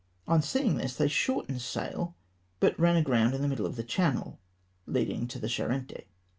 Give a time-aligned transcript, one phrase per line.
[0.27, 2.15] On seeing this they shortened sail,
[2.59, 4.39] but rim aground in the middle of the channel
[4.87, 6.07] leading to the Charente.